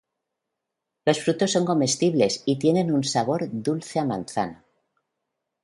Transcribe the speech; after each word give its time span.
Los 1.05 1.19
frutos 1.23 1.51
son 1.51 1.63
comestibles 1.63 2.41
y 2.47 2.57
tienen 2.57 2.91
un 2.91 3.03
sabor 3.03 3.47
dulce 3.51 3.99
a 3.99 4.03
manzana. 4.05 4.65